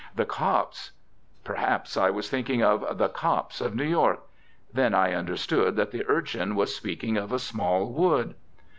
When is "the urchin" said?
5.91-6.55